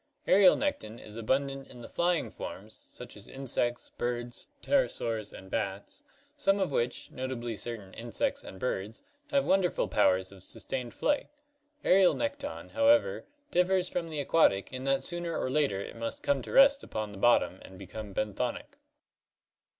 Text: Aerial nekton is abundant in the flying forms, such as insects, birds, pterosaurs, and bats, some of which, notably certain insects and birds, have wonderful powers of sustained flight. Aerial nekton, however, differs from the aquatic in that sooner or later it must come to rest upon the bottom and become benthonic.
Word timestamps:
Aerial 0.25 0.57
nekton 0.57 0.97
is 0.99 1.15
abundant 1.15 1.69
in 1.69 1.81
the 1.81 1.87
flying 1.87 2.31
forms, 2.31 2.73
such 2.75 3.15
as 3.15 3.27
insects, 3.27 3.91
birds, 3.99 4.47
pterosaurs, 4.59 5.31
and 5.31 5.51
bats, 5.51 6.01
some 6.35 6.57
of 6.59 6.71
which, 6.71 7.11
notably 7.11 7.55
certain 7.55 7.93
insects 7.93 8.43
and 8.43 8.59
birds, 8.59 9.03
have 9.29 9.45
wonderful 9.45 9.87
powers 9.87 10.31
of 10.31 10.43
sustained 10.43 10.95
flight. 10.95 11.27
Aerial 11.83 12.15
nekton, 12.15 12.71
however, 12.71 13.25
differs 13.51 13.89
from 13.89 14.07
the 14.07 14.19
aquatic 14.19 14.73
in 14.73 14.85
that 14.85 15.03
sooner 15.03 15.37
or 15.37 15.51
later 15.51 15.79
it 15.79 15.95
must 15.95 16.23
come 16.23 16.41
to 16.41 16.51
rest 16.51 16.81
upon 16.81 17.11
the 17.11 17.19
bottom 17.19 17.59
and 17.61 17.77
become 17.77 18.11
benthonic. 18.11 18.79